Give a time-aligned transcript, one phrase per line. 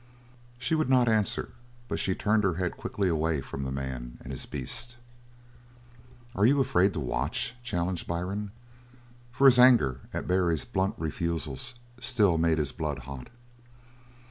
[0.57, 1.49] She would not answer,
[1.87, 4.95] but she turned her head quickly away from the man and his beast.
[6.33, 8.49] "Are you afraid to watch?" challenged Byrne,
[9.31, 13.27] for his anger at Barry's blunt refusals still made his blood hot.